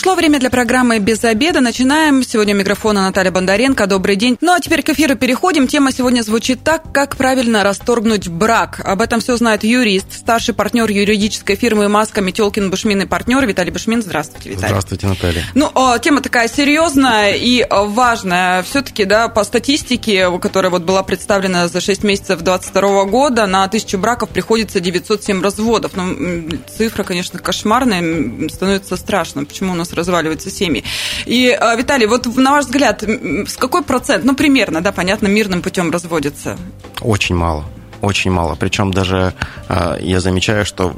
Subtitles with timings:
[0.00, 1.60] Пришло время для программы «Без обеда».
[1.60, 2.22] Начинаем.
[2.22, 3.86] Сегодня микрофона Наталья Бондаренко.
[3.86, 4.38] Добрый день.
[4.40, 5.66] Ну, а теперь к эфиру переходим.
[5.66, 8.80] Тема сегодня звучит так, как правильно расторгнуть брак.
[8.82, 13.72] Об этом все знает юрист, старший партнер юридической фирмы «Маска» Метелкин Бушмин и партнер Виталий
[13.72, 14.00] Бушмин.
[14.00, 14.68] Здравствуйте, Виталий.
[14.68, 15.44] Здравствуйте, Наталья.
[15.54, 18.62] Ну, а, тема такая серьезная и важная.
[18.62, 23.98] Все-таки, да, по статистике, которая вот была представлена за 6 месяцев 2022 года, на тысячу
[23.98, 25.92] браков приходится 907 разводов.
[25.94, 29.44] Ну, цифра, конечно, кошмарная, становится страшно.
[29.44, 30.84] Почему у нас разваливаются семьи.
[31.26, 35.62] И, а, Виталий, вот на ваш взгляд, с какой процент, ну, примерно, да, понятно, мирным
[35.62, 36.56] путем разводятся?
[37.00, 37.64] Очень мало
[38.00, 38.54] очень мало.
[38.54, 39.34] Причем даже
[39.68, 40.94] э, я замечаю, что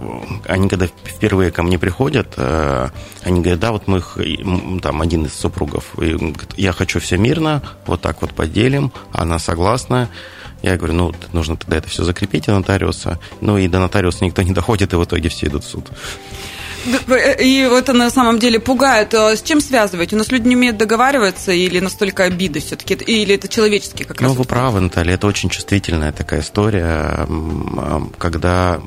[0.46, 2.88] они, когда впервые ко мне приходят, э,
[3.22, 4.18] они говорят, да, вот мы их,
[4.82, 10.08] там, один из супругов, и, я хочу все мирно, вот так вот поделим, она согласна.
[10.62, 13.18] Я говорю, ну, нужно тогда это все закрепить у нотариуса.
[13.40, 15.90] Ну, и до нотариуса никто не доходит, и в итоге все идут в суд.
[16.86, 19.14] И это на самом деле пугает.
[19.14, 20.12] А с чем связывать?
[20.12, 22.94] У нас люди не умеют договариваться или настолько обиды все-таки?
[22.94, 24.34] Или это человеческий как ну, раз?
[24.34, 25.14] Ну, вы правы, Наталья.
[25.14, 27.26] Это очень чувствительная такая история,
[28.18, 28.80] когда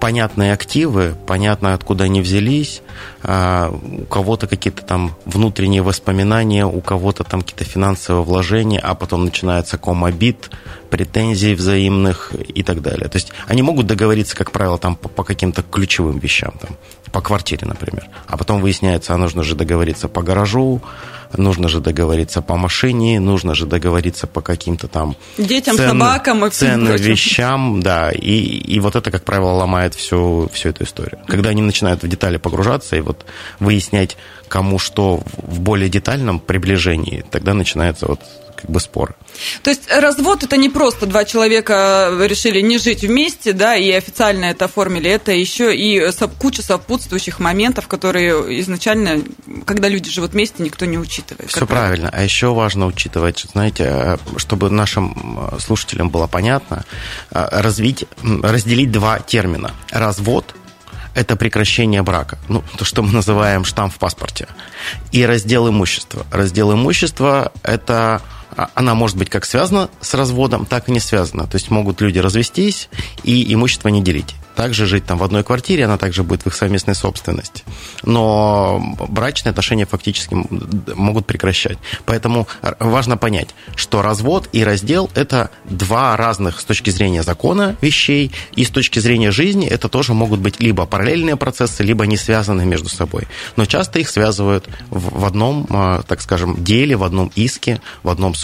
[0.00, 2.82] понятные активы, понятно, откуда они взялись,
[3.22, 9.24] а, у кого-то какие-то там внутренние воспоминания, у кого-то там какие-то финансовые вложения, а потом
[9.24, 10.50] начинается ком обид,
[10.94, 13.08] претензий взаимных и так далее.
[13.08, 16.76] То есть они могут договориться, как правило, там по, по каким-то ключевым вещам, там,
[17.10, 18.06] по квартире, например.
[18.28, 20.80] А потом выясняется, а нужно же договориться по гаражу,
[21.36, 26.50] нужно же договориться по машине, нужно же договориться по каким-то там детям, цен, собакам и
[26.50, 31.18] ценным вещам, да, и, и вот это, как правило, ломает всю, всю эту историю.
[31.26, 33.26] Когда они начинают в детали погружаться и вот
[33.58, 38.20] выяснять, кому что в более детальном приближении, тогда начинается вот
[38.64, 39.14] как бы споры.
[39.62, 44.46] То есть развод это не просто два человека решили не жить вместе, да, и официально
[44.46, 49.22] это оформили, это еще и куча сопутствующих моментов, которые изначально,
[49.66, 51.50] когда люди живут вместе, никто не учитывает.
[51.50, 52.08] Все правильно.
[52.10, 56.84] А еще важно учитывать, знаете, э, чтобы нашим э, слушателям было понятно,
[57.30, 59.72] э, развить, разделить два термина.
[59.90, 60.54] Развод
[61.14, 62.38] это прекращение брака.
[62.48, 64.48] Ну, то, что мы называем штамп в паспорте.
[65.12, 66.26] И раздел имущества.
[66.30, 68.20] Раздел имущества– это
[68.56, 71.46] она может быть как связана с разводом, так и не связана.
[71.46, 72.88] То есть могут люди развестись
[73.22, 74.34] и имущество не делить.
[74.54, 77.64] Также жить там в одной квартире, она также будет в их совместной собственности.
[78.04, 80.36] Но брачные отношения фактически
[80.94, 81.78] могут прекращать.
[82.04, 82.46] Поэтому
[82.78, 88.64] важно понять, что развод и раздел– это два разных с точки зрения закона вещей, и
[88.64, 92.88] с точки зрения жизни это тоже могут быть либо параллельные процессы, либо не связанные между
[92.88, 93.26] собой.
[93.56, 98.34] Но часто их связывают в одном, а, так скажем, деле, в одном иске, в одном
[98.34, 98.43] суде.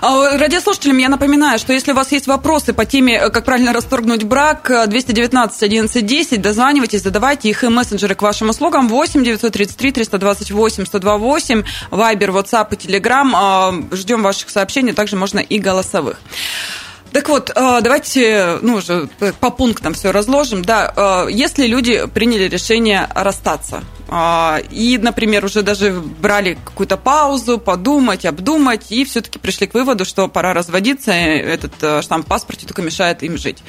[0.00, 3.72] А, радиослушателям я напоминаю, что если у вас есть вопросы по теме, э, как правильно
[3.72, 9.92] расторгнуть брак, 219 11 10, дозванивайтесь, задавайте их и мессенджеры к вашим услугам 8 933
[9.92, 13.94] 328 128, Вайбер, WhatsApp и Telegram.
[13.94, 16.20] Ждем ваших сообщений, также можно и голосовых.
[17.12, 19.08] Так вот, э, давайте, ну, уже
[19.40, 20.62] по пунктам все разложим.
[20.62, 27.58] Да, э, если люди приняли решение расстаться, э, и, например, уже даже брали какую-то паузу,
[27.58, 32.82] подумать, обдумать, и все-таки пришли к выводу, что пора разводиться, этот штамп в паспорте только
[32.82, 33.62] мешает им жить.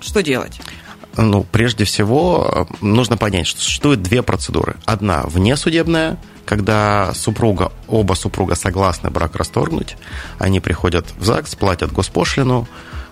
[0.00, 0.60] Что делать?
[1.16, 4.76] Ну, прежде всего, нужно понять, что существует две процедуры.
[4.84, 9.96] Одна внесудебная– когда супруга, оба супруга согласны брак расторгнуть,
[10.38, 12.68] они приходят в ЗАГС, платят госпошлину,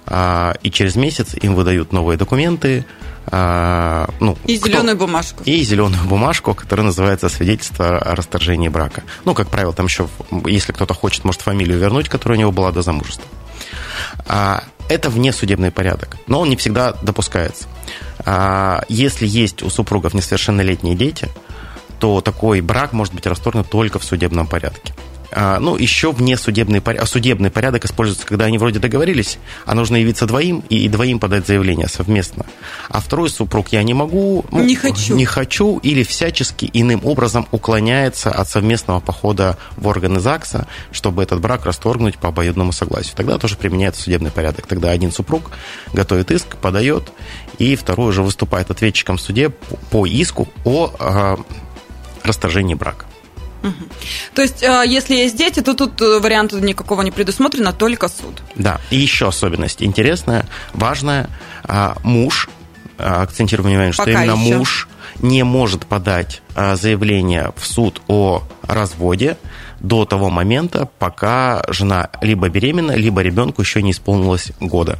[0.06, 2.84] а, и через месяц им выдают новые документы.
[3.26, 4.68] А, ну, и кто?
[4.68, 5.42] зеленую бумажку.
[5.44, 9.04] И зеленую бумажку, которая называется свидетельство о расторжении брака.
[9.24, 10.08] Ну, как правило, там еще,
[10.46, 13.26] если кто-то хочет, может фамилию вернуть, которая у него была до замужества.
[14.26, 17.66] А, это внесудебный порядок, но он не всегда допускается.
[18.88, 21.28] Если есть у супругов несовершеннолетние дети,
[21.98, 24.92] то такой брак может быть расторгнут только в судебном порядке.
[25.34, 30.26] А, ну, еще внесудебный порядок, судебный порядок используется, когда они вроде договорились, а нужно явиться
[30.26, 32.44] двоим и двоим подать заявление совместно.
[32.90, 37.48] А второй супруг я не могу, ну, не хочу, не хочу или всячески иным образом
[37.50, 43.14] уклоняется от совместного похода в органы ЗАГСа, чтобы этот брак расторгнуть по обоюдному согласию.
[43.16, 44.66] Тогда тоже применяется судебный порядок.
[44.66, 45.50] Тогда один супруг
[45.94, 47.10] готовит иск, подает,
[47.58, 51.38] и второй уже выступает ответчиком в суде по иску о а,
[52.22, 53.06] расторжении брака.
[54.34, 58.42] То есть, а, если есть дети, то тут э, варианта никакого не предусмотрено, только суд.
[58.56, 61.28] Да, и еще особенность интересная, важная.
[61.64, 62.48] А, муж,
[62.98, 64.56] а, акцентирую внимание, что Пока именно еще.
[64.56, 64.88] муж
[65.20, 69.36] не может подать заявление в суд о разводе
[69.80, 74.98] до того момента, пока жена либо беременна, либо ребенку еще не исполнилось года.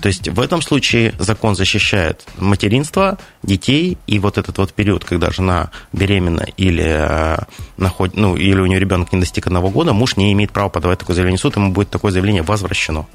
[0.00, 5.30] То есть в этом случае закон защищает материнство, детей, и вот этот вот период, когда
[5.30, 7.38] жена беременна или, э,
[7.76, 8.14] наход...
[8.14, 11.14] ну, или у нее ребенок не достиг одного года, муж не имеет права подавать такое
[11.14, 13.06] заявление в суд, ему будет такое заявление возвращено.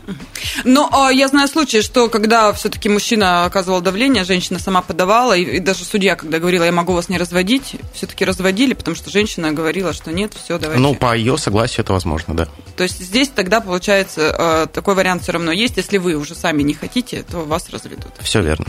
[0.64, 5.58] Но а, я знаю случаи, что когда все-таки мужчина оказывал давление, женщина сама подавала, и,
[5.58, 9.52] и даже судья, когда говорила, я могу вас не разводить, все-таки разводили, потому что женщина
[9.52, 10.82] говорила, что нет, все, давайте.
[10.82, 12.48] Ну, по ее согласию это возможно, да.
[12.76, 16.64] То есть здесь тогда, получается, э, такой вариант все равно есть, если вы уже сами
[16.64, 18.12] не хотите, то вас разведут.
[18.20, 18.66] Все верно.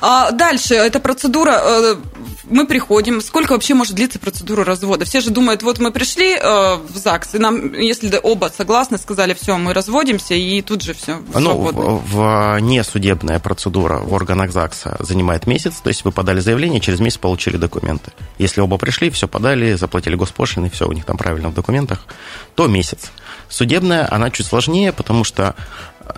[0.00, 1.96] А дальше, эта процедура, э,
[2.44, 5.04] мы приходим, сколько вообще может длиться процедура развода?
[5.04, 6.40] Все же думают, вот мы пришли э,
[6.76, 11.20] в ЗАГС, и нам, если оба согласны, сказали, все, мы разводимся, и тут же все
[11.34, 16.80] Ну, в, в несудебная процедура в органах ЗАГСа занимает месяц, то есть вы подали заявление,
[16.80, 18.12] через месяц получили документы.
[18.38, 22.06] Если оба пришли, все подали, заплатили госпошлины, все у них там правильно в документах,
[22.54, 23.10] то месяц.
[23.48, 25.54] Судебная, она чуть сложнее, потому что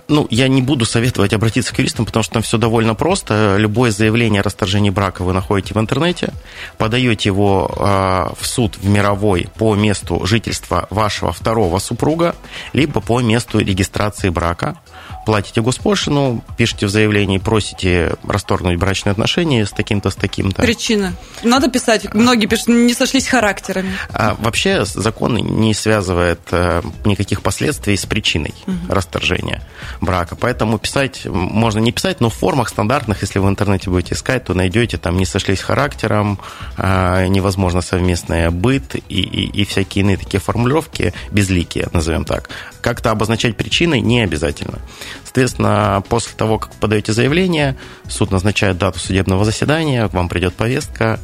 [0.07, 3.57] ну, я не буду советовать обратиться к юристам, потому что там все довольно просто.
[3.57, 6.33] Любое заявление о расторжении брака вы находите в интернете,
[6.77, 12.35] подаете его э, в суд в мировой по месту жительства вашего второго супруга,
[12.73, 14.77] либо по месту регистрации брака
[15.25, 20.61] платите госпошлину, пишете в заявлении, просите расторгнуть брачные отношения с таким-то, с таким-то.
[20.61, 21.13] Причина.
[21.43, 22.13] Надо писать.
[22.13, 23.93] Многие пишут, не сошлись характерами.
[24.09, 28.75] А вообще закон не связывает э, никаких последствий с причиной угу.
[28.89, 29.61] расторжения
[30.01, 30.35] брака.
[30.35, 34.45] Поэтому писать можно не писать, но в формах стандартных, если вы в интернете будете искать,
[34.45, 36.39] то найдете там не сошлись характером,
[36.77, 42.49] а, невозможно совместный быт и, и, и всякие иные такие формулировки, безликие, назовем так.
[42.81, 44.79] Как-то обозначать причины не обязательно.
[45.23, 47.77] Соответственно, после того, как подаете заявление,
[48.07, 51.19] суд назначает дату судебного заседания, к вам придет повестка,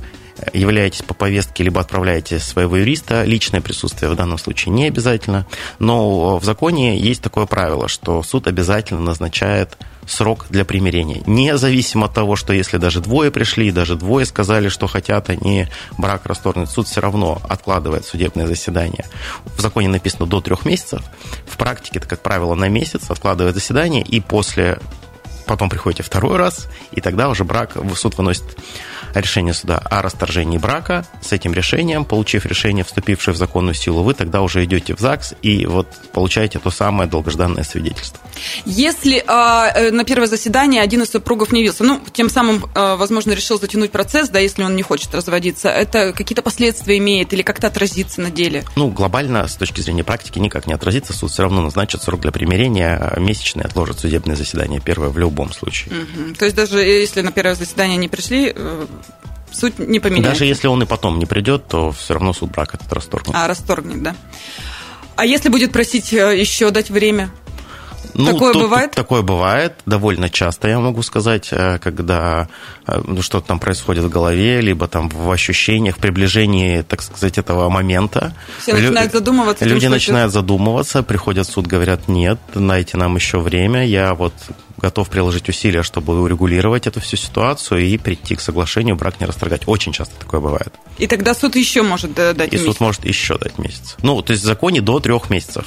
[0.54, 3.24] являетесь по повестке, либо отправляете своего юриста.
[3.24, 5.46] Личное присутствие в данном случае не обязательно.
[5.80, 9.78] Но в законе есть такое правило, что суд обязательно назначает
[10.08, 11.22] срок для примирения.
[11.26, 16.26] Независимо от того, что если даже двое пришли, даже двое сказали, что хотят они брак
[16.26, 19.06] расторгнуть, суд все равно откладывает судебное заседание.
[19.56, 21.04] В законе написано до трех месяцев.
[21.46, 24.80] В практике это, как правило, на месяц откладывает заседание, и после
[25.46, 28.44] потом приходите второй раз, и тогда уже брак в суд выносит
[29.14, 31.06] решение суда о расторжении брака.
[31.22, 35.36] С этим решением, получив решение, вступившее в законную силу, вы тогда уже идете в ЗАГС
[35.42, 38.20] и вот получаете то самое долгожданное свидетельство.
[38.66, 42.96] Если а, э, на первое заседание один из супругов не явился, ну, тем самым, э,
[42.96, 47.42] возможно, решил затянуть процесс, да, если он не хочет разводиться, это какие-то последствия имеет или
[47.42, 48.64] как-то отразится на деле?
[48.76, 51.14] Ну, глобально, с точки зрения практики, никак не отразится.
[51.14, 55.54] Суд все равно назначит срок для примирения, а месячный отложит судебное заседание первое в любом
[55.54, 55.94] случае.
[55.96, 56.36] Угу.
[56.36, 58.86] То есть даже если на первое заседание не пришли, э,
[59.52, 60.32] суть не поменяется.
[60.32, 63.36] Даже если он и потом не придет, то все равно суд брак этот расторгнет.
[63.36, 64.16] А, расторгнет, да.
[65.16, 67.30] А если будет просить э, еще дать время?
[68.14, 68.92] Ну, такое тут, бывает?
[68.92, 72.48] Такое бывает довольно часто, я могу сказать, э, когда
[72.88, 77.38] э, ну, что-то там происходит в голове, либо там в ощущениях, в приближении, так сказать,
[77.38, 78.34] этого момента.
[78.60, 79.66] Все Лю- начинают задумываться.
[79.66, 84.34] Люди начинают задумываться, приходят в суд, говорят, нет, дайте нам еще время, я вот
[84.78, 89.64] готов приложить усилия, чтобы урегулировать эту всю ситуацию и прийти к соглашению, брак не расторгать.
[89.66, 90.74] Очень часто такое бывает.
[90.98, 92.62] И тогда суд еще может дать и месяц?
[92.62, 93.96] И суд может еще дать месяц.
[94.02, 95.66] Ну, то есть в законе до трех месяцев.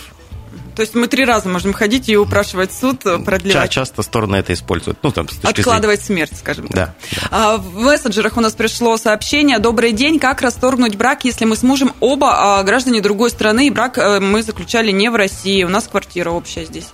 [0.74, 3.70] То есть мы три раза можем ходить и упрашивать суд э, продлевать.
[3.70, 4.98] Часто стороны это используют.
[5.02, 6.26] Ну, там, Откладывать зрения.
[6.26, 6.76] смерть, скажем так.
[6.76, 6.94] Да.
[7.30, 9.58] А, в мессенджерах у нас пришло сообщение.
[9.58, 10.18] Добрый день.
[10.18, 14.20] Как расторгнуть брак, если мы с мужем оба а, граждане другой страны, и брак а,
[14.20, 15.62] мы заключали не в России?
[15.64, 16.88] У нас квартира общая здесь.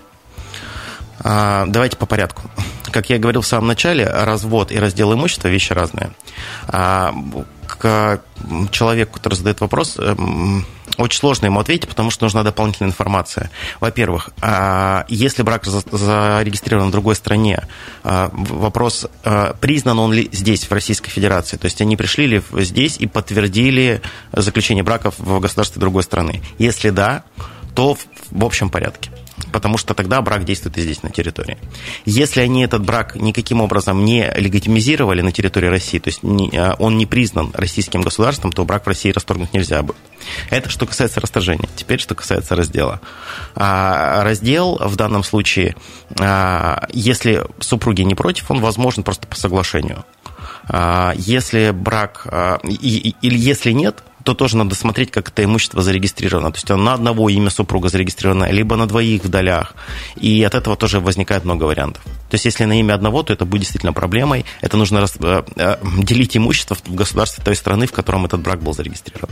[1.21, 2.43] А, давайте по порядку.
[2.91, 6.11] Как я говорил в самом начале, развод и раздел имущества– вещи разные.
[6.69, 7.15] А,
[7.67, 8.23] к
[8.71, 10.65] человеку, который задает вопрос, эм,
[10.99, 13.51] очень сложно ему ответить, потому что нужна дополнительная информация.
[13.81, 17.67] Во-первых, а, если брак зарегистрирован в другой стране,
[18.03, 21.57] а, вопрос, а, признан он ли здесь, в Российской Федерации.
[21.57, 24.03] То есть они пришли ли здесь и подтвердили
[24.33, 26.43] заключение браков в государстве другой страны.
[26.59, 27.23] Если да,
[27.75, 27.97] то
[28.31, 29.11] в общем порядке
[29.53, 31.59] потому что тогда брак действует и здесь, на территории.
[32.05, 36.99] Если они этот брак никаким образом не легитимизировали на территории России, то есть а, он
[36.99, 39.95] не признан российским государством, то брак в России расторгнуть нельзя бы.
[40.51, 41.69] Это что касается расторжения.
[41.77, 43.01] Теперь что касается раздела.
[43.55, 45.77] А, раздел в данном случае,
[46.19, 50.05] а, если супруги не против, он возможен просто по соглашению.
[51.15, 52.27] Если брак,
[52.63, 56.51] или если нет, то тоже надо смотреть, как это имущество зарегистрировано.
[56.53, 59.75] То есть оно на одного имя супруга зарегистрировано, либо на двоих в долях.
[60.17, 62.03] И от этого тоже возникает много вариантов.
[62.03, 64.45] То есть если на имя одного, то это будет действительно проблемой.
[64.61, 68.63] Это нужно раз, э, э, делить имущество в государстве той страны, в котором этот брак
[68.63, 69.31] был зарегистрирован.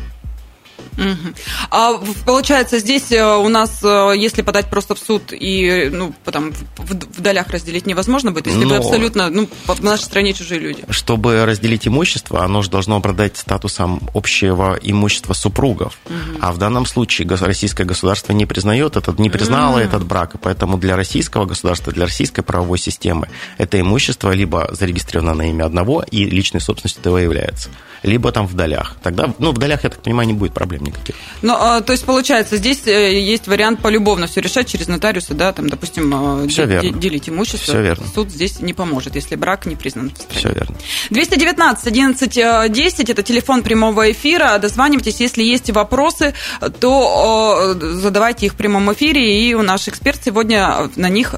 [0.97, 1.35] Угу.
[1.71, 6.53] А получается, здесь э, у нас, э, если подать просто в суд и ну, потом
[6.77, 8.71] в, в долях разделить невозможно будет, если Но...
[8.71, 10.85] вы абсолютно, ну, в нашей стране чужие люди.
[10.89, 15.99] Чтобы разделить имущество, оно же должно обладать статусом общего имущества супругов.
[16.07, 16.39] Угу.
[16.41, 19.85] А в данном случае российское государство не признает этот, не признало угу.
[19.85, 25.35] этот брак, и поэтому для российского государства, для российской правовой системы это имущество либо зарегистрировано
[25.35, 27.69] на имя одного, и личной собственностью этого является,
[28.03, 28.97] либо там в долях.
[29.03, 31.15] Тогда, ну, в долях, я так понимаю, не будет проблем никаких.
[31.43, 35.53] Ну, а, то есть, получается, здесь э, есть вариант полюбовно все решать через нотариуса, да,
[35.53, 36.99] там, допустим, а, все де- верно.
[36.99, 37.75] делить имущество.
[37.75, 38.07] Все верно.
[38.15, 40.13] Суд здесь не поможет, если брак не признан.
[40.31, 40.77] Все верно.
[41.11, 44.57] 219 11 10 это телефон прямого эфира.
[44.59, 46.35] Дозванивайтесь, если есть вопросы,
[46.81, 51.35] то задавайте их в прямом эфире, и наш эксперт сегодня на них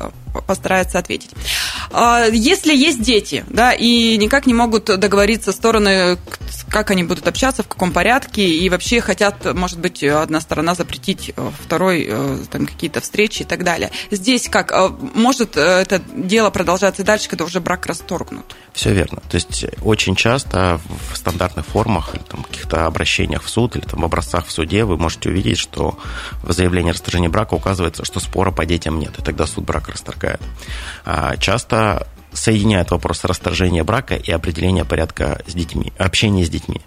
[0.46, 1.30] постарается ответить.
[1.90, 6.18] А, если есть дети, да, и никак не могут договориться стороны,
[6.68, 11.32] как они будут общаться, в каком порядке, и вообще хотят, может быть, одна сторона запретить
[11.34, 13.90] э, второй э, там какие-то встречи и так далее.
[14.10, 14.72] Здесь как?
[14.72, 18.56] Э, может это дело продолжаться дальше, когда уже брак расторгнут?
[18.72, 19.20] Все верно.
[19.30, 20.80] То есть очень часто
[21.10, 24.84] в стандартных формах или там каких-то обращениях в суд или там в образцах в суде
[24.84, 25.98] вы можете увидеть, что
[26.42, 29.88] в заявлении о расторжении брака указывается, что спора по детям нет, и тогда суд брак
[29.88, 30.27] расторгает.
[31.04, 36.80] А часто соединяют вопрос расторжения брака и определения порядка с детьми, общения с детьми.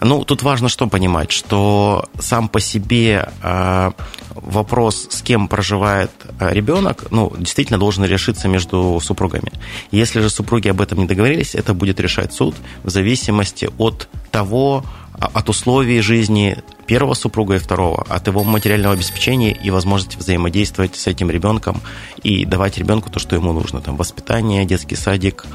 [0.00, 3.92] Ну, тут важно что понимать, что сам по себе э,
[4.34, 6.10] вопрос, с кем проживает
[6.40, 9.52] э, ребенок, ну, действительно должен решиться между супругами.
[9.90, 14.84] Если же супруги об этом не договорились, это будет решать суд в зависимости от того,
[14.84, 20.96] а, от условий жизни первого супруга и второго, от его материального обеспечения и возможности взаимодействовать
[20.96, 21.80] с этим ребенком
[22.22, 23.80] и давать ребенку то, что ему нужно.
[23.80, 25.46] Там воспитание, детский садик,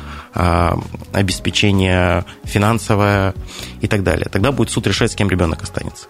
[1.13, 3.33] обеспечение финансовое
[3.81, 4.27] и так далее.
[4.31, 6.07] Тогда будет суд решать, с кем ребенок останется.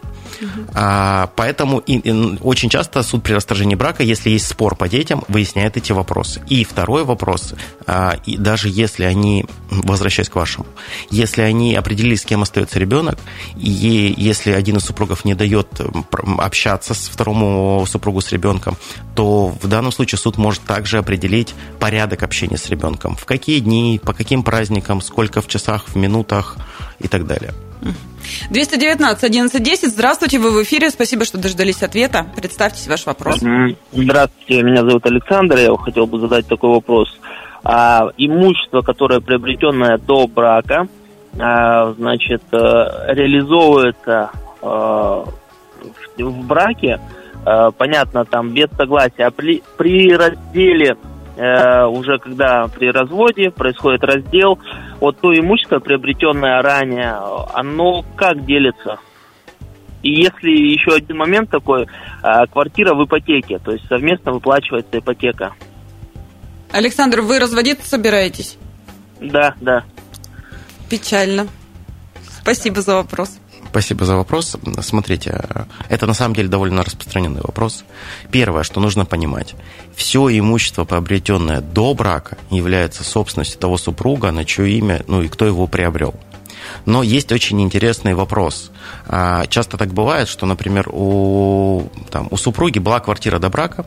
[0.73, 5.23] А, поэтому и, и, очень часто суд при расторжении брака, если есть спор по детям,
[5.27, 6.41] выясняет эти вопросы.
[6.47, 7.53] И второй вопрос,
[7.85, 10.65] а, и даже если они, возвращаясь к вашему,
[11.09, 13.17] если они определились, с кем остается ребенок,
[13.55, 15.67] и если один из супругов не дает
[16.37, 18.77] общаться с второму супругу с ребенком,
[19.15, 23.15] то в данном случае суд может также определить порядок общения с ребенком.
[23.15, 26.57] В какие дни, по каким праздникам, сколько в часах, в минутах
[26.99, 27.51] и так далее.
[28.49, 29.91] 219 1110.
[29.91, 30.89] Здравствуйте, вы в эфире.
[30.89, 32.25] Спасибо, что дождались ответа.
[32.35, 33.39] Представьте ваш вопрос.
[33.91, 35.57] Здравствуйте, меня зовут Александр.
[35.57, 37.07] Я хотел бы задать такой вопрос.
[37.63, 40.87] А, имущество, которое приобретенное до брака,
[41.39, 42.57] а, значит, э,
[43.13, 44.31] реализовывается
[44.61, 45.25] а,
[46.17, 46.99] в, в браке,
[47.45, 50.97] а, понятно, там без согласия, а при, при разделе
[51.37, 54.57] Э, уже когда при разводе происходит раздел,
[54.99, 57.15] вот то имущество, приобретенное ранее,
[57.53, 58.97] оно как делится?
[60.01, 65.53] И если еще один момент такой, э, квартира в ипотеке, то есть совместно выплачивается ипотека.
[66.71, 68.57] Александр, вы разводиться собираетесь?
[69.21, 69.83] Да, да.
[70.89, 71.47] Печально.
[72.41, 73.39] Спасибо за вопрос.
[73.77, 74.57] Спасибо за вопрос.
[74.81, 75.39] Смотрите,
[75.87, 77.83] это на самом деле довольно распространенный вопрос.
[78.31, 79.53] Первое, что нужно понимать,
[79.95, 85.45] все имущество, приобретенное до брака, является собственностью того супруга, на чье имя, ну и кто
[85.45, 86.15] его приобрел.
[86.87, 88.71] Но есть очень интересный вопрос.
[89.05, 93.85] А, часто так бывает, что, например, у, там, у супруги была квартира до брака,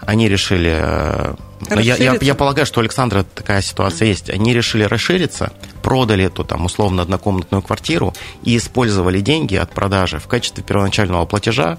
[0.00, 1.36] они решили...
[1.70, 4.30] Я, я, я полагаю, что у Александра такая ситуация есть.
[4.30, 10.26] Они решили расшириться, продали эту там условно однокомнатную квартиру и использовали деньги от продажи в
[10.26, 11.78] качестве первоначального платежа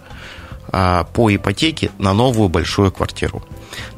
[0.72, 3.44] а, по ипотеке на новую большую квартиру.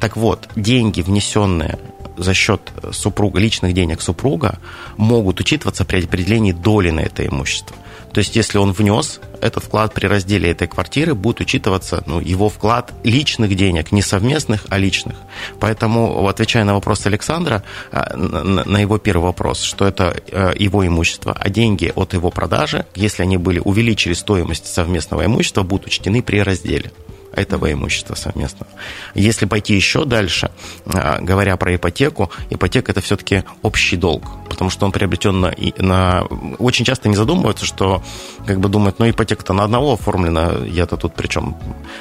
[0.00, 1.78] Так вот, деньги, внесенные
[2.16, 2.60] за счет
[2.92, 4.58] супруга, личных денег супруга,
[4.96, 7.76] могут учитываться при определении доли на это имущество.
[8.12, 12.48] То есть, если он внес этот вклад при разделе этой квартиры, будет учитываться ну, его
[12.48, 15.16] вклад личных денег, не совместных, а личных.
[15.60, 21.36] Поэтому, отвечая на вопрос Александра, а, на его первый вопрос, что это э, его имущество,
[21.38, 26.38] а деньги от его продажи, если они были увеличили стоимость совместного имущества, будут учтены при
[26.42, 26.92] разделе
[27.34, 28.70] этого имущества совместного.
[29.14, 30.50] Если пойти еще дальше,
[30.86, 36.22] а, говоря про ипотеку, ипотека это все-таки общий долг, потому что он приобретен на, на...
[36.58, 38.02] Очень часто не задумываются, что
[38.46, 41.56] как бы думают, ну ипотека-то на одного оформлена, я-то тут при чем?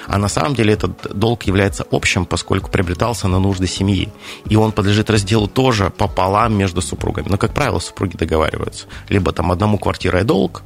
[0.08, 4.10] А на самом деле этот долг является общим, поскольку приобретался на нужды семьи.
[4.46, 7.28] И он подлежит разделу тоже пополам между супругами.
[7.30, 8.88] Но, как правило, супруги договариваются.
[9.10, 10.64] Либо там одному квартира и долг,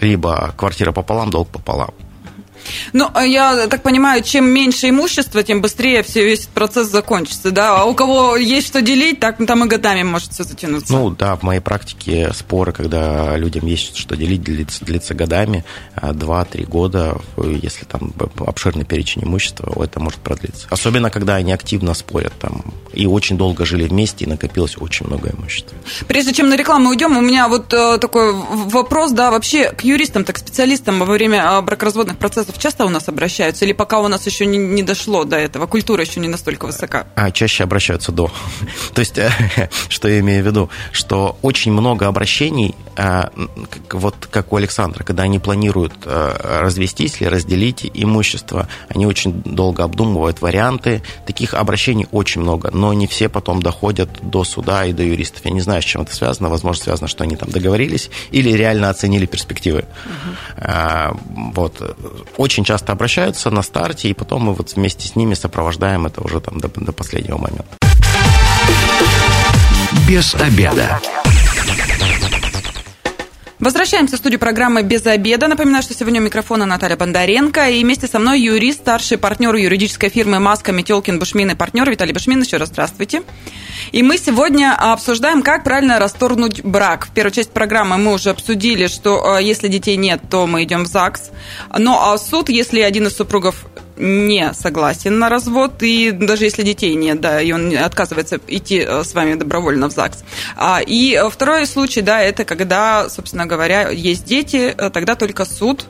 [0.00, 1.90] либо квартира пополам, долг пополам.
[2.92, 7.80] Ну, а я так понимаю, чем меньше имущества, тем быстрее все, весь процесс закончится, да?
[7.80, 10.92] А у кого есть что делить, так там и годами может все затянуться.
[10.92, 15.64] Ну, да, в моей практике споры, когда людям есть что делить, длится, длится годами,
[15.96, 20.66] 2-3 года, если там обширный перечень имущества, это может продлиться.
[20.70, 25.30] Особенно, когда они активно спорят там и очень долго жили вместе, и накопилось очень много
[25.30, 25.76] имущества.
[26.08, 30.24] Прежде чем на рекламу уйдем, у меня вот э, такой вопрос, да, вообще к юристам,
[30.24, 34.08] так к специалистам во время э, бракоразводных процессов часто у нас обращаются, или пока у
[34.08, 37.06] нас еще не, не дошло до этого, культура еще не настолько высока?
[37.14, 38.30] А, чаще обращаются до.
[38.94, 39.30] То есть, э,
[39.88, 42.74] что я имею в виду, что очень много обращений,
[43.90, 50.42] вот как у Александра, когда они планируют развестись или разделить имущество, они очень долго обдумывают
[50.42, 55.44] варианты, таких обращений очень много, но не все потом доходят до суда и до юристов.
[55.44, 56.48] Я не знаю, с чем это связано.
[56.48, 59.84] Возможно, связано, что они там договорились или реально оценили перспективы.
[60.04, 61.52] Угу.
[61.54, 61.96] Вот.
[62.42, 66.40] Очень часто обращаются на старте, и потом мы вот вместе с ними сопровождаем это уже
[66.40, 67.76] там до, до последнего момента.
[70.08, 71.00] Без обеда.
[73.60, 75.46] Возвращаемся в студию программы «Без обеда».
[75.46, 77.70] Напоминаю, что сегодня у микрофона Наталья Бондаренко.
[77.70, 82.12] И вместе со мной юрист, старший партнер юридической фирмы «Маска», Метелкин, Бушмин и партнер Виталий
[82.12, 82.42] Бушмин.
[82.42, 83.22] Еще раз здравствуйте.
[83.92, 87.06] И мы сегодня обсуждаем, как правильно расторгнуть брак.
[87.06, 90.84] В первой части программы мы уже обсудили, что э, если детей нет, то мы идем
[90.84, 91.30] в ЗАГС.
[91.78, 93.66] Ну, а суд, если один из супругов
[93.98, 99.04] не согласен на развод, и даже если детей нет, да, и он отказывается идти э,
[99.04, 100.24] с вами добровольно в ЗАГС.
[100.56, 105.84] А, и второй случай, да, это когда, собственно говоря, есть дети, э, тогда только суд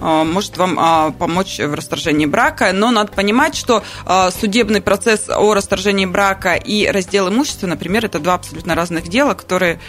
[0.00, 2.72] может вам а, помочь в расторжении брака.
[2.72, 8.18] Но надо понимать, что а, судебный процесс о расторжении брака и раздел имущества, например, это
[8.18, 9.80] два абсолютно разных дела, которые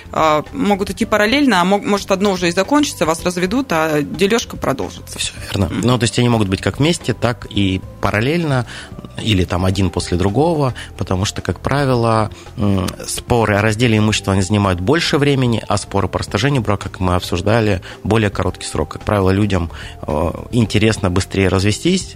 [0.52, 5.20] могут идти параллельно, а может одно уже и закончится, вас разведут, а дележка продолжится.
[5.20, 5.66] Все верно.
[5.66, 5.82] Mm-hmm.
[5.84, 8.66] Ну, то есть они могут быть как вместе, так и параллельно,
[9.20, 12.32] или там один после другого, потому что, как правило,
[13.08, 17.16] споры о разделе имущества они занимают больше времени, а споры по расторжению брака, как мы
[17.16, 18.90] обсуждали, более короткий срок.
[18.90, 19.70] Как правило, людям
[20.02, 22.16] э, интересно быстрее развестись,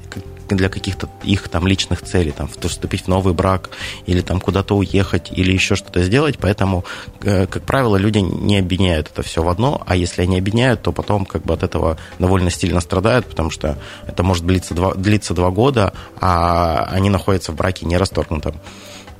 [0.56, 3.70] для каких-то их там личных целей, там, вступить в новый брак
[4.06, 6.86] или там куда-то уехать или еще что-то сделать, поэтому,
[7.22, 10.92] э, как правило, люди не объединяют это все в одно, а если они объединяют, то
[10.92, 15.34] потом как бы от этого довольно сильно страдают, потому что это может длиться два, длиться
[15.34, 18.56] два года, а они находятся в браке не расторгнутом.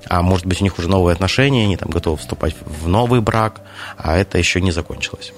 [0.10, 3.62] А может быть у них уже новые отношения, они там готовы вступать в новый брак,
[3.98, 5.34] а это еще не закончилось.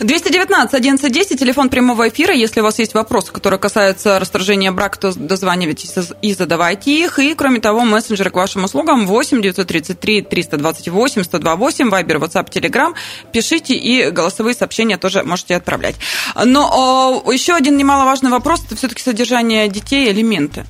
[0.00, 2.34] 219 1110, телефон прямого эфира.
[2.34, 7.18] Если у вас есть вопросы, которые касаются расторжения брака, то дозванивайтесь и задавайте их.
[7.18, 12.94] И, кроме того, мессенджеры к вашим услугам 8 933 328 128, Вайбер, WhatsApp, Telegram.
[13.32, 15.96] Пишите и голосовые сообщения тоже можете отправлять.
[16.44, 20.64] Но о, еще один немаловажный вопрос– это все-таки содержание детей, элементы.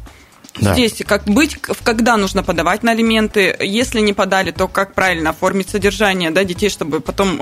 [0.59, 0.75] Да.
[0.75, 5.71] Здесь как быть, когда нужно подавать на алименты, если не подали, то как правильно оформить
[5.71, 7.41] содержание да, детей, чтобы потом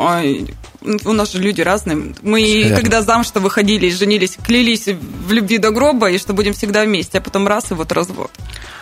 [1.04, 2.14] у нас же люди разные.
[2.22, 2.76] Мы, Верно.
[2.76, 7.18] когда замуж-то выходили и женились, клялись в любви до гроба, и что будем всегда вместе,
[7.18, 8.30] а потом раз, и вот развод.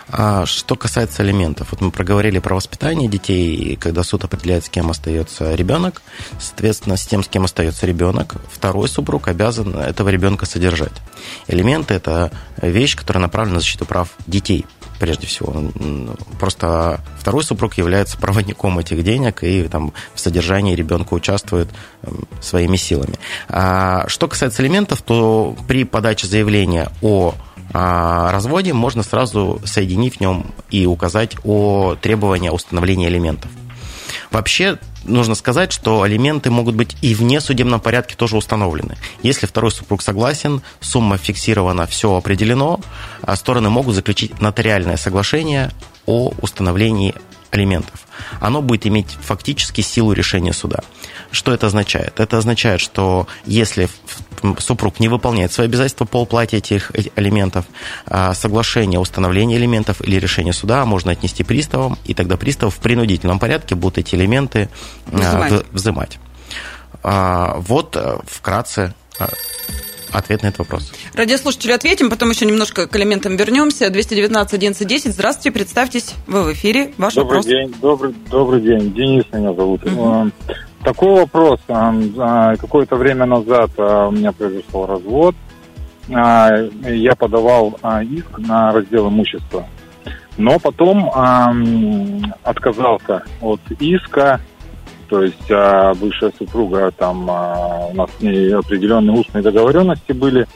[0.08, 4.90] А что касается алиментов, вот мы проговорили про воспитание детей, когда суд определяет, с кем
[4.90, 6.00] остается ребенок,
[6.38, 10.92] соответственно, с тем, с кем остается ребенок, второй супруг обязан этого ребенка содержать.
[11.48, 12.30] Элементы– это
[12.62, 14.64] вещь, которая направлена на защиту прав детей,
[14.98, 15.54] прежде всего.
[16.38, 21.68] Просто второй супруг является проводником этих денег и там в содержании ребенка участвует
[22.40, 23.14] своими силами.
[23.48, 27.35] А что касается элементов, то при подаче заявления о
[27.72, 33.50] а разводе можно сразу соединить в нем и указать о требовании установления элементов.
[34.37, 38.99] Вообще, нужно сказать, что алименты могут быть и вне судебном порядке тоже установлены.
[39.22, 42.81] Если второй супруг согласен, сумма фиксирована, все определено,
[43.22, 45.70] а стороны могут заключить нотариальное соглашение
[46.05, 47.14] о установлении
[47.50, 48.06] алиментов.
[48.40, 50.80] Оно будет иметь фактически силу решения суда.
[51.30, 52.18] Что это означает?
[52.20, 53.88] Это означает, что если
[54.59, 57.64] супруг не выполняет свои обязательства по уплате этих алиментов,
[58.06, 62.78] а соглашение о установлении элементов или решение суда можно отнести приставам, и тогда пристав в
[62.78, 64.68] принудительном порядке будут эти элементы
[65.12, 65.64] а, взимать.
[65.72, 66.18] взимать.
[67.02, 68.94] А, вот э, вкратце
[70.16, 70.92] ответ на этот вопрос.
[71.14, 73.90] Радиослушатели ответим, потом еще немножко к элементам вернемся.
[73.90, 75.12] 219 11 10.
[75.12, 76.92] Здравствуйте, представьтесь, вы в эфире.
[76.98, 77.46] Ваш добрый вопрос.
[77.46, 79.85] День, добрый, добрый день, Денис меня зовут.
[79.85, 80.31] Угу.
[80.83, 81.61] Такой вопрос.
[81.68, 85.35] А, какое-то время назад а, у меня произошел развод.
[86.09, 89.66] Я подавал иск на раздел имущества.
[90.37, 91.11] Но потом
[92.44, 94.40] отказался от иска
[95.08, 100.46] То есть а, бывшая супруга, там а, у нас с ней определенные устные договоренности были.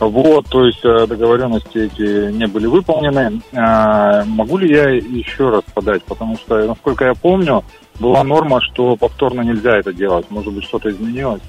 [0.00, 3.42] Вот, то есть а, договоренности эти не были выполнены.
[3.54, 6.02] А, могу ли я еще раз подать?
[6.04, 7.64] Потому что, насколько я помню,
[7.98, 10.26] была норма, что повторно нельзя это делать.
[10.30, 11.42] Может быть, что-то изменилось?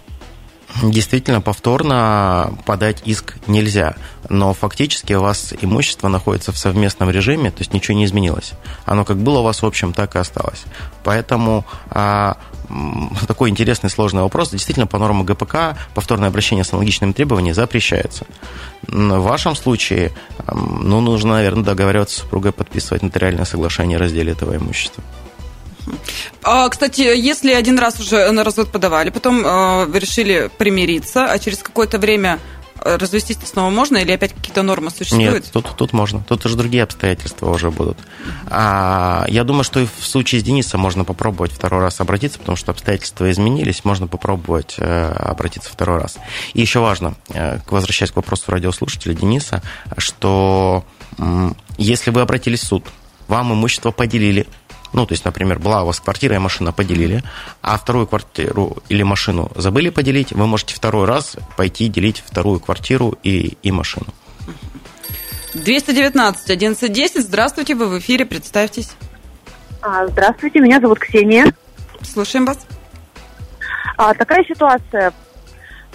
[0.84, 3.96] Действительно, повторно подать иск нельзя,
[4.30, 8.54] но фактически у вас имущество находится в совместном режиме, то есть ничего не изменилось.
[8.86, 10.64] Оно как было у вас в общем, так и осталось.
[11.04, 12.38] Поэтому а,
[13.28, 14.52] такой интересный сложный вопрос.
[14.52, 18.26] Действительно, по нормам ГПК повторное обращение с аналогичными требованиями запрещается.
[18.88, 20.12] В вашем случае,
[20.48, 25.04] ну, нужно, наверное, договариваться с супругой, подписывать нотариальное соглашение о разделе этого имущества.
[26.44, 31.60] А, кстати, если один раз уже на развод подавали, потом э, решили примириться, а через
[31.60, 32.40] какое-то время
[32.84, 35.34] э, развестись снова можно или опять какие-то нормы существуют?
[35.34, 36.24] Нет, тут, тут можно.
[36.28, 37.98] Тут уже другие обстоятельства уже будут.
[38.48, 42.56] А, я думаю, что и в случае с Денисом можно попробовать второй раз обратиться, потому
[42.56, 46.18] что обстоятельства изменились, можно попробовать э, обратиться второй раз.
[46.54, 49.62] И еще важно, э, возвращаясь к вопросу радиослушателя Дениса,
[49.98, 50.86] что
[51.18, 52.86] э, если вы обратились в суд,
[53.28, 54.48] вам имущество поделили,
[54.94, 57.24] ну, то есть, например, была у вас квартира и машина поделили,
[57.62, 63.16] а вторую квартиру или машину забыли поделить, вы можете второй раз пойти делить вторую квартиру
[63.24, 64.08] и, и машину.
[65.54, 67.24] 219 1110.
[67.24, 68.92] Здравствуйте, вы в эфире, представьтесь.
[69.82, 71.54] А, здравствуйте, меня зовут Ксения.
[72.02, 72.66] Слушаем вас.
[73.98, 75.14] А, такая ситуация.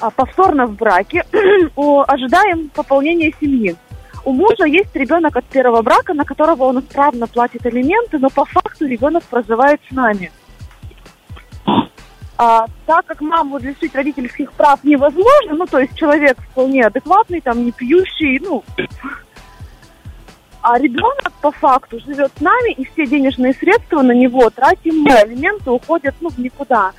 [0.00, 1.24] А, повторно в браке
[1.76, 3.76] ожидаем пополнения семьи.
[4.24, 8.44] У мужа есть ребенок от первого брака, на которого он исправно платит алименты, но по
[8.46, 10.32] факту ребенок проживает с нами.
[12.36, 17.64] А, так как маму лишить родительских прав невозможно, ну, то есть человек вполне адекватный, там,
[17.64, 18.64] не пьющий, ну,
[20.62, 25.12] а ребенок по факту живет с нами, и все денежные средства на него тратим мы,
[25.12, 26.92] алименты уходят, ну, в никуда.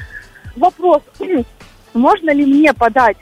[0.55, 1.01] Вопрос,
[1.93, 3.17] можно ли мне подать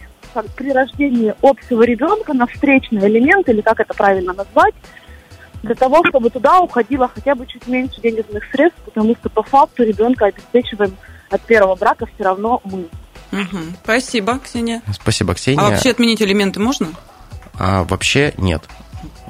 [0.56, 4.74] при рождении общего ребенка на встречный элемент, или как это правильно назвать,
[5.62, 9.84] для того, чтобы туда уходило хотя бы чуть меньше денежных средств, потому что по факту
[9.84, 10.96] ребенка обеспечиваем
[11.30, 12.88] от первого брака все равно мы.
[13.32, 13.60] Угу.
[13.84, 14.82] Спасибо, Ксения.
[14.92, 15.62] Спасибо, Ксения.
[15.62, 16.90] А вообще отменить элементы можно?
[17.58, 18.64] А, вообще нет.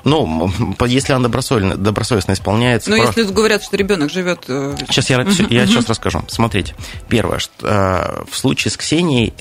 [0.03, 0.51] Ну,
[0.85, 2.89] если она добросовестно, добросовестно исполняется.
[2.89, 3.21] Но просто...
[3.21, 4.43] если говорят, что ребенок живет.
[4.47, 6.23] Э, сейчас я, я сейчас расскажу.
[6.27, 6.75] Смотрите,
[7.07, 9.33] первое, что э, в случае с Ксенией,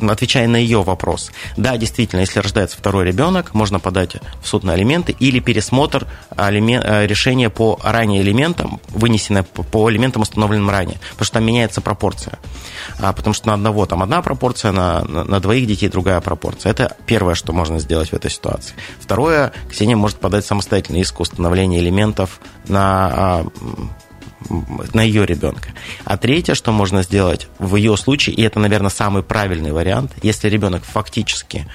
[0.00, 4.72] отвечая на ее вопрос, да, действительно, если рождается второй ребенок, можно подать в суд на
[4.72, 6.82] алименты или пересмотр алимен...
[6.82, 12.38] Э, решения по ранее элементам, вынесенное по элементам, установленным ранее, потому что там меняется пропорция.
[12.98, 16.70] А, потому что на одного там одна пропорция, на, на двоих детей другая пропорция.
[16.70, 18.74] Это первое, что можно сделать в этой ситуации.
[19.00, 23.46] Второе, Ксения может подать самостоятельный иск установления элементов на а,
[24.92, 25.70] на ее ребенка.
[26.04, 30.48] А третье, что можно сделать в ее случае, и это, наверное, самый правильный вариант, если
[30.48, 31.66] ребенок фактически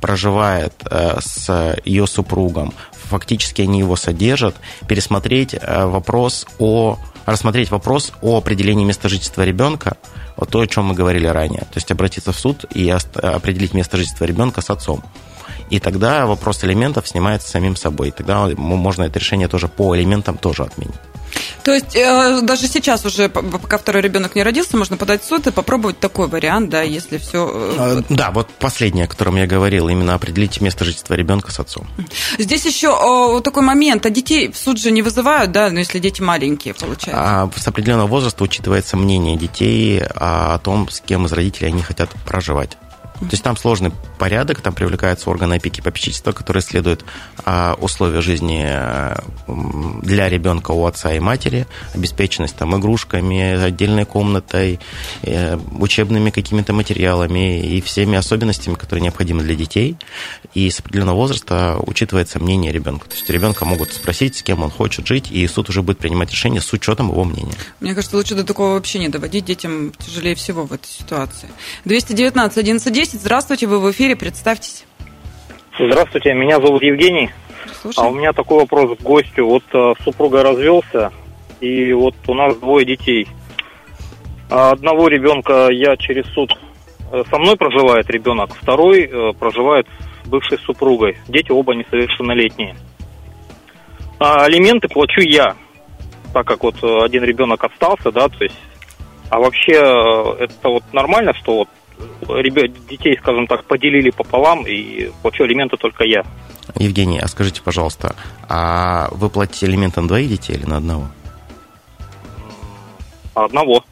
[0.00, 4.56] проживает э, с ее супругом, фактически они его содержат,
[4.86, 9.98] пересмотреть э, вопрос о рассмотреть вопрос о определении места жительства ребенка,
[10.36, 11.60] вот то, о чем мы говорили ранее.
[11.60, 15.04] То есть обратиться в суд и определить место жительства ребенка с отцом.
[15.70, 18.08] И тогда вопрос элементов снимается самим собой.
[18.08, 20.94] И тогда можно это решение тоже по элементам тоже отменить.
[21.62, 25.46] То есть э, даже сейчас уже, пока второй ребенок не родился, можно подать в суд
[25.46, 27.50] и попробовать такой вариант, да, если все.
[27.52, 31.60] Э, а, да, вот последнее, о котором я говорил, именно определить место жительства ребенка с
[31.60, 31.86] отцом.
[32.38, 35.98] Здесь еще вот такой момент, а детей в суд же не вызывают, да, ну если
[35.98, 37.12] дети маленькие, получается.
[37.14, 42.10] А с определенного возраста учитывается мнение детей о том, с кем из родителей они хотят
[42.24, 42.78] проживать.
[43.20, 47.04] То есть там сложный порядок, там привлекаются органы опеки и попечительства, которые следуют
[47.44, 49.22] а, условия жизни а,
[50.02, 54.78] для ребенка у отца и матери, обеспеченность там игрушками, отдельной комнатой,
[55.22, 59.96] э, учебными какими-то материалами и всеми особенностями, которые необходимы для детей.
[60.54, 63.08] И с определенного возраста учитывается мнение ребенка.
[63.08, 66.30] То есть ребенка могут спросить, с кем он хочет жить, и суд уже будет принимать
[66.30, 67.54] решение с учетом его мнения.
[67.80, 69.44] Мне кажется, лучше до такого вообще не доводить.
[69.44, 71.48] Детям тяжелее всего в этой ситуации.
[71.84, 73.07] 219 11 10.
[73.12, 74.84] Здравствуйте, вы в эфире, представьтесь.
[75.78, 77.30] Здравствуйте, меня зовут Евгений.
[77.80, 77.98] Слушай.
[77.98, 79.46] А у меня такой вопрос к гостю.
[79.46, 81.10] Вот э, супруга развелся,
[81.60, 83.26] и вот у нас двое детей.
[84.50, 86.52] А одного ребенка я через суд
[87.10, 89.86] э, со мной проживает ребенок, второй э, проживает
[90.24, 91.16] с бывшей супругой.
[91.28, 92.76] Дети оба несовершеннолетние.
[94.18, 95.56] А алименты плачу я,
[96.34, 98.58] так как вот один ребенок остался, да, то есть.
[99.30, 101.68] А вообще это вот нормально, что вот
[102.28, 106.24] ребят, детей, скажем так, поделили пополам, и плачу алименты только я.
[106.74, 108.14] Евгений, а скажите, пожалуйста,
[108.48, 111.08] а вы платите алименты на двоих детей или на одного?
[113.34, 113.84] Одного.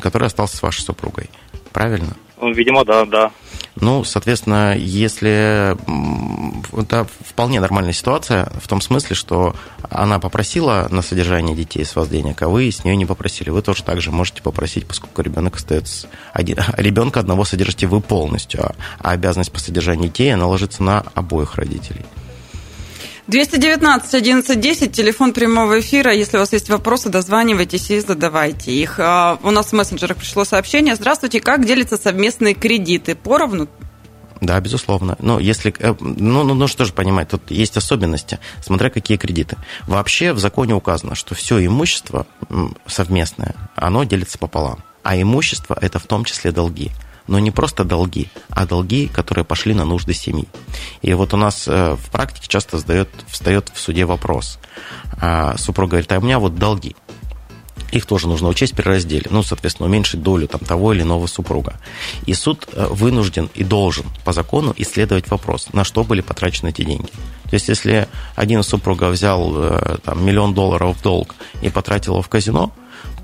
[0.00, 1.30] который остался с вашей супругой.
[1.72, 2.16] Правильно?
[2.40, 3.30] Видимо, да, да.
[3.76, 5.76] Ну, соответственно, если
[6.78, 9.56] это вполне нормальная ситуация в том смысле, что
[9.88, 13.50] она попросила на содержание детей с вас денег, а вы с нее не попросили.
[13.50, 18.72] Вы тоже так же можете попросить, поскольку ребенок остается один, ребенка одного содержите вы полностью,
[18.98, 22.04] а обязанность по содержанию детей она ложится на обоих родителей.
[23.28, 26.12] 219 11 телефон прямого эфира.
[26.12, 28.98] Если у вас есть вопросы, дозванивайтесь и задавайте их.
[28.98, 30.96] А, у нас в мессенджерах пришло сообщение.
[30.96, 33.14] Здравствуйте, как делятся совместные кредиты?
[33.14, 33.68] Поровну?
[34.40, 35.16] Да, безусловно.
[35.20, 39.56] Но если, э, ну, ну, ну что же понимать, тут есть особенности, смотря какие кредиты.
[39.86, 42.26] Вообще в законе указано, что все имущество
[42.86, 44.82] совместное, оно делится пополам.
[45.04, 46.90] А имущество– это в том числе долги
[47.26, 50.48] но не просто долги, а долги, которые пошли на нужды семьи.
[51.02, 54.58] И вот у нас э, в практике часто сдает, встает в суде вопрос.
[55.20, 56.96] А супруга говорит, а у меня вот долги.
[57.92, 59.26] Их тоже нужно учесть при разделе.
[59.30, 61.74] Ну, соответственно, уменьшить долю там, того или иного супруга.
[62.24, 66.84] И суд э, вынужден и должен по закону исследовать вопрос, на что были потрачены эти
[66.84, 67.10] деньги.
[67.50, 72.14] То есть, если один из супругов взял э, там, миллион долларов в долг и потратил
[72.14, 72.72] его в казино,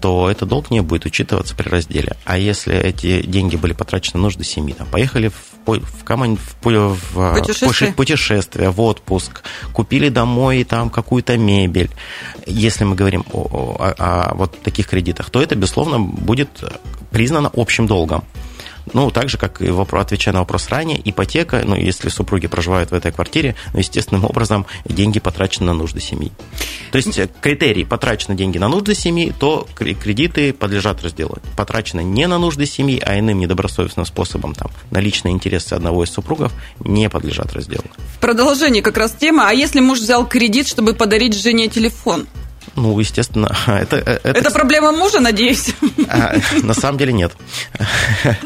[0.00, 2.16] то этот долг не будет учитываться при разделе.
[2.24, 6.62] А если эти деньги были потрачены на нужды семьи, там, поехали в, в, команд, в,
[6.62, 7.92] в путешествие.
[7.92, 11.90] путешествие, в отпуск, купили домой там какую-то мебель,
[12.46, 16.48] если мы говорим о, о, о, о вот таких кредитах, то это, безусловно, будет
[17.10, 18.24] признано общим долгом.
[18.92, 22.90] Ну, так же, как и вопрос, отвечая на вопрос ранее, ипотека, ну, если супруги проживают
[22.90, 26.33] в этой квартире, ну, естественным образом деньги потрачены на нужды семьи.
[26.90, 31.38] То есть э, критерий потрачены деньги на нужды семьи, то кредиты подлежат разделу.
[31.57, 36.11] Потрачено не на нужды семьи, а иным недобросовестным способом, там, на личные интересы одного из
[36.11, 37.85] супругов, не подлежат разделу.
[38.16, 42.27] В продолжении как раз тема, а если муж взял кредит, чтобы подарить жене телефон?
[42.76, 43.96] Ну, естественно, это...
[43.96, 45.74] Э, это, это проблема мужа, надеюсь?
[46.09, 47.33] А, на самом деле нет.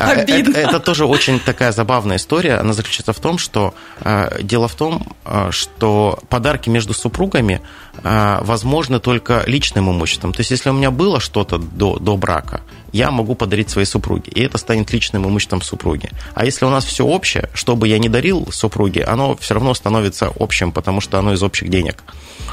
[0.00, 0.56] А, Обидно.
[0.56, 2.54] Это, это тоже очень такая забавная история.
[2.54, 5.16] Она заключается в том, что а, дело в том,
[5.50, 7.60] что подарки между супругами
[8.02, 10.32] возможны только личным имуществом.
[10.32, 14.30] То есть, если у меня было что-то до, до брака, я могу подарить своей супруге,
[14.34, 16.10] и это станет личным имуществом супруги.
[16.34, 19.74] А если у нас все общее, что бы я ни дарил супруге, оно все равно
[19.74, 22.02] становится общим, потому что оно из общих денег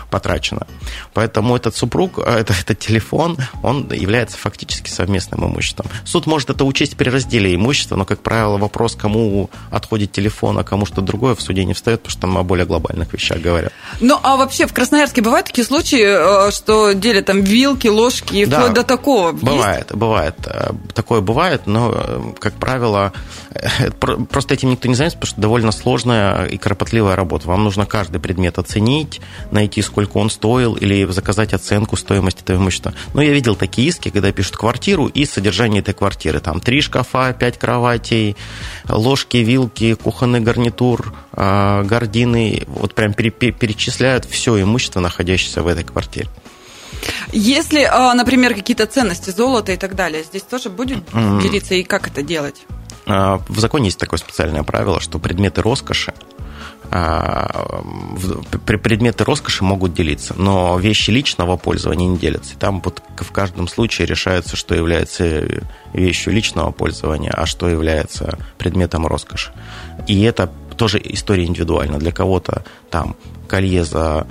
[0.10, 0.68] потрачено.
[1.14, 5.88] Поэтому этот супруг, э, этот, этот телефон, он является фактически совместным имуществом.
[6.06, 10.64] Суд может это учесть при разделе имущества, но, как правило, вопрос, кому отходит телефон, а
[10.64, 13.72] кому что-то другое, в суде не встает, потому что там о более глобальных вещах говорят.
[14.02, 18.60] Ну, а вообще в Красноярске бывают такие случаи, э, что делят там вилки, ложки, да,
[18.60, 19.34] вплоть до такого?
[19.34, 19.94] Бывает, Есть?
[19.94, 20.36] бывает.
[20.46, 23.12] Э, такое бывает, но, как правило,
[24.30, 27.50] просто этим никто не занимается, потому что довольно сложная и кропотливая работа.
[27.50, 29.20] Вам нужно каждый предмет оценить,
[29.52, 32.94] найти, сколько он стоил, или заказать оценку стоимости этого имущества.
[33.14, 36.40] Но я видел такие иски, когда пишут квартиру и содержание этой квартиры.
[36.40, 38.38] Там три шкафа, пять кроватей,
[38.88, 42.64] ложки, вилки, кухонный гарнитур, гардины.
[42.68, 46.28] Вот прям перечисляют все имущество, находящееся в этой квартире.
[47.32, 51.04] Если, а, например, какие-то ценности, золото и так далее, здесь тоже будет
[51.42, 52.64] делиться, и как это делать?
[53.06, 56.14] А, в законе есть такое специальное правило, что предметы роскоши
[56.92, 57.84] а,
[58.66, 62.58] предметы роскоши могут делиться, но вещи личного пользования не делятся.
[62.58, 65.46] Там вот в каждом случае решается, что является
[65.94, 69.52] вещью личного пользования, а что является предметом роскоши.
[70.08, 71.98] И это тоже история индивидуальна.
[71.98, 73.16] Для кого-то там
[73.48, 74.28] колье за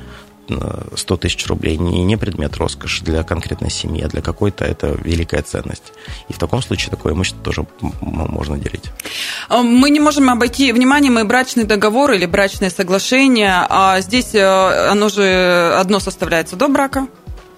[0.48, 5.42] 100 тысяч рублей не, не предмет роскоши для конкретной семьи, а для какой-то это великая
[5.42, 5.92] ценность.
[6.28, 8.85] И в таком случае такое имущество тоже можно делить.
[9.48, 13.66] А, мы не можем обойти вниманием и брачный договор или брачное соглашение.
[13.68, 17.09] А здесь э, оно же одно составляется до брака,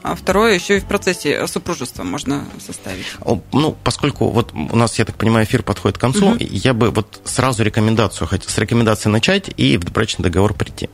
[0.07, 3.07] а второе еще и в процессе супружества можно составить.
[3.53, 6.37] Ну, поскольку вот у нас, я так понимаю, эфир подходит к концу, угу.
[6.39, 10.89] я бы вот сразу рекомендацию, хотел с рекомендацией начать и в брачный договор прийти.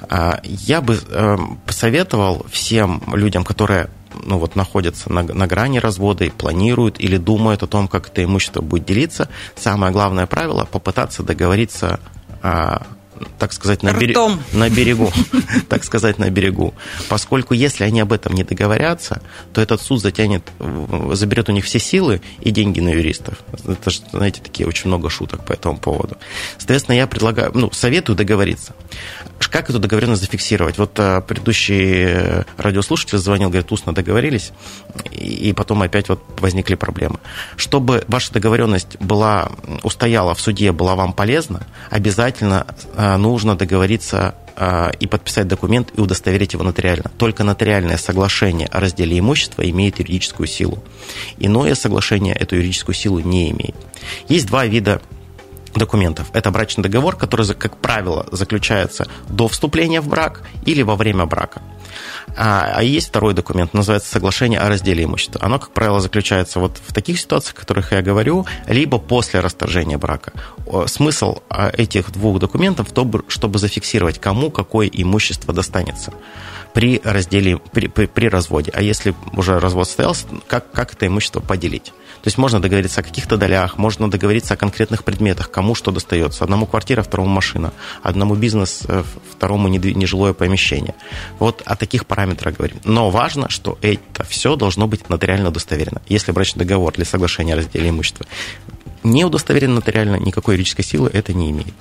[0.00, 3.90] А, я бы эм, посоветовал всем людям, которые
[4.24, 8.24] ну, вот, находятся на, на грани развода и планируют или думают о том, как это
[8.24, 12.00] имущество будет делиться, самое главное правило– попытаться договориться
[13.38, 14.16] так сказать, на, берег,
[14.52, 15.12] на берегу,
[15.68, 16.74] так сказать, на берегу.
[17.08, 20.42] Поскольку если они об этом не договорятся, то этот суд затянет,
[21.12, 23.38] заберет у них все силы и деньги на юристов.
[23.66, 26.16] Это же, знаете, такие очень много шуток по этому поводу.
[26.58, 28.74] Соответственно, я предлагаю, ну, советую договориться.
[29.50, 30.78] Как эту договоренность зафиксировать?
[30.78, 34.52] Вот а, предыдущий радиослушатель звонил, говорит, устно договорились,
[35.10, 37.18] и потом опять вот возникли проблемы.
[37.56, 39.50] Чтобы ваша договоренность была,
[39.82, 42.66] устояла в суде, была вам полезна, обязательно
[43.16, 44.34] нужно договориться
[44.98, 47.12] и подписать документ и удостоверить его нотариально.
[47.16, 50.82] Только нотариальное соглашение о разделе имущества имеет юридическую силу.
[51.38, 53.76] Иное соглашение эту юридическую силу не имеет.
[54.28, 55.00] Есть два вида
[55.78, 56.28] документов.
[56.32, 61.62] Это брачный договор, который, как правило, заключается до вступления в брак или во время брака.
[62.36, 65.40] А, а есть второй документ, называется соглашение о разделе имущества.
[65.42, 69.98] Оно, как правило, заключается вот в таких ситуациях, о которых я говорю, либо после расторжения
[69.98, 70.32] брака.
[70.86, 76.12] Смысл а, этих двух документов в том, чтобы зафиксировать, кому какое имущество достанется
[76.74, 78.70] при разделе, при, при, при разводе.
[78.74, 81.92] А если уже развод состоялся, как, как это имущество поделить?
[82.22, 86.42] То есть можно договориться о каких-то долях, можно договориться о конкретных предметах, кому что достается.
[86.42, 90.94] Одному квартира, второму машина, одному бизнес, э, второму нежилое помещение.
[91.38, 92.78] Вот о таких параметрах говорим.
[92.84, 96.02] Но важно, что это все должно быть нотариально удостоверено.
[96.08, 98.26] Если брачный договор для соглашения о разделе имущества
[99.04, 101.74] не удостоверен нотариально, никакой юридической силы это не имеет.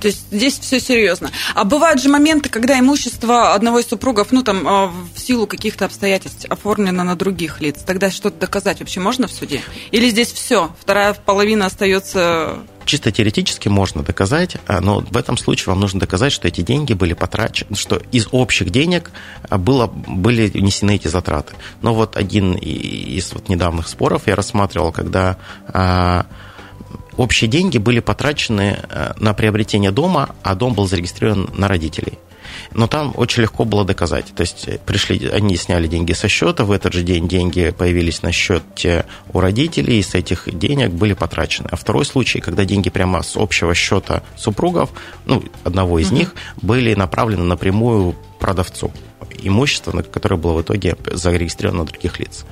[0.00, 1.30] То есть здесь все серьезно.
[1.54, 5.84] А бывают же моменты, когда имущество одного из супругов, ну там, а, в силу каких-то
[5.84, 7.82] обстоятельств оформлено на других лиц.
[7.84, 9.60] Тогда что-то доказать вообще можно в суде?
[9.90, 10.70] Или здесь все?
[10.80, 16.32] Вторая половина остается чисто теоретически можно доказать, а, но в этом случае вам нужно доказать,
[16.32, 19.12] что эти деньги были потрачены, что из общих денег
[19.48, 21.54] а, было, были внесены эти затраты.
[21.82, 25.36] Но вот один из вот недавних споров я рассматривал, когда
[27.16, 32.18] общие деньги были потрачены э, на приобретение дома, а дом был зарегистрирован на родителей.
[32.72, 34.26] Но там очень легко было доказать.
[34.34, 38.22] То есть э, пришли, они сняли деньги со счета, в этот же день деньги появились
[38.22, 41.68] на счете у родителей, и с этих денег были потрачены.
[41.70, 44.90] А второй случай, когда деньги прямо с общего счета супругов,
[45.26, 46.14] ну, одного из uh-huh.
[46.14, 48.92] них, были направлены напрямую продавцу
[49.42, 52.44] имущество, которое было в итоге зарегистрировано на других лиц.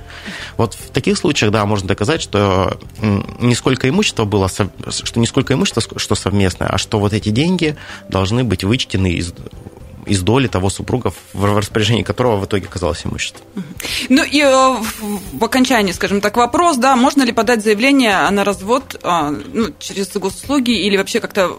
[0.57, 5.53] Вот в таких случаях, да, можно доказать, что не сколько имущества было, что не сколько
[5.53, 7.75] имущества, что совместное, а что вот эти деньги
[8.09, 9.33] должны быть вычтены из
[10.09, 13.45] из доли того супруга, в распоряжении которого в итоге оказалось имущество.
[14.09, 14.75] Ну и э,
[15.33, 20.09] в окончании, скажем так, вопрос, да, можно ли подать заявление на развод а, ну, через
[20.17, 21.55] госуслуги или вообще как-то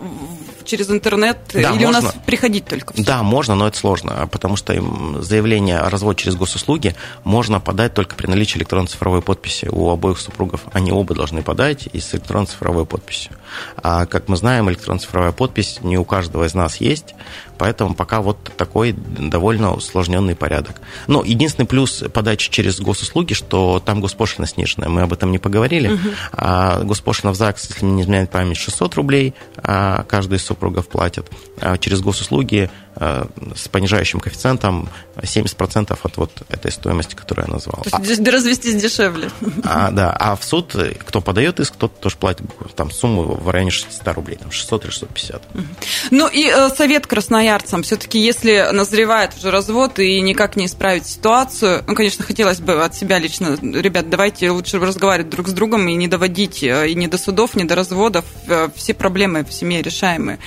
[0.70, 1.38] через интернет?
[1.52, 1.88] Да, или можно.
[1.88, 2.94] у нас приходить только?
[2.94, 3.04] Все?
[3.04, 4.72] Да, можно, но это сложно, потому что
[5.20, 10.62] заявление о разводе через госуслуги можно подать только при наличии электронно-цифровой подписи у обоих супругов.
[10.72, 13.32] Они оба должны подать и с электронно-цифровой подписью.
[13.82, 17.14] А как мы знаем, электронно-цифровая подпись не у каждого из нас есть,
[17.58, 20.80] поэтому пока вот такой довольно усложненный порядок.
[21.08, 25.92] Но единственный плюс подачи через госуслуги, что там госпошлина сниженная, мы об этом не поговорили.
[25.92, 26.08] Угу.
[26.32, 31.26] А госпошлина в ЗАГС, если не изменяет память, 600 рублей а каждый из супругов платит.
[31.60, 37.82] А через госуслуги с понижающим коэффициентом 70% от вот этой стоимости, которую я назвал.
[37.82, 39.30] То есть а, развестись дешевле.
[39.64, 42.44] А, да, а в суд, кто подает иск, тот тоже платит
[42.76, 45.42] там сумму в районе 600 рублей, там 600 или 650.
[46.10, 51.82] Ну и э, совет красноярцам, все-таки если назревает уже развод и никак не исправить ситуацию,
[51.86, 55.94] ну, конечно, хотелось бы от себя лично, ребят, давайте лучше разговаривать друг с другом и
[55.94, 58.24] не доводить э, и ни до судов, ни до разводов,
[58.76, 60.38] все проблемы в семье решаемые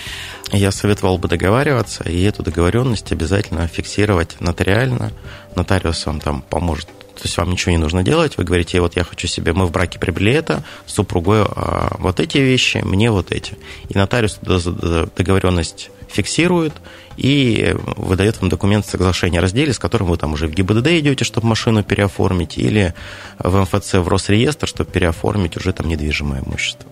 [0.57, 5.11] я советовал бы договариваться, и эту договоренность обязательно фиксировать нотариально.
[5.55, 9.03] Нотариус вам там поможет то есть вам ничего не нужно делать, вы говорите, вот я
[9.03, 13.31] хочу себе, мы в браке приобрели это, с супругой а, вот эти вещи, мне вот
[13.31, 13.55] эти.
[13.89, 14.39] И нотариус
[15.15, 16.73] договоренность фиксирует
[17.17, 21.23] и выдает вам документ соглашения о разделе, с которым вы там уже в ГИБДД идете,
[21.23, 22.93] чтобы машину переоформить, или
[23.39, 26.89] в МФЦ в Росреестр, чтобы переоформить уже там недвижимое имущество.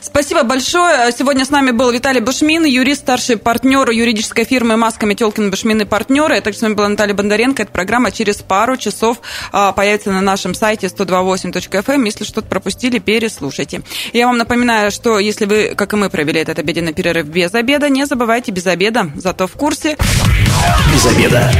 [0.00, 1.12] Спасибо большое.
[1.12, 5.84] Сегодня с нами был Виталий Башмин, юрист, старший партнер юридической фирмы Маска Метелкин Башмин и
[5.84, 6.40] партнеры.
[6.40, 7.62] Также с вами была Наталья Бондаренко.
[7.62, 9.18] Эта программа через пару часов
[9.52, 11.94] а, появится на нашем сайте 128.fm.
[11.94, 12.04] Эм.
[12.04, 13.82] Если что-то пропустили, переслушайте.
[14.12, 17.88] Я вам напоминаю, что если вы, как и мы, провели этот обеденный перерыв без обеда,
[17.88, 19.96] не забывайте без обеда, зато в курсе.
[20.92, 21.52] Без обеда.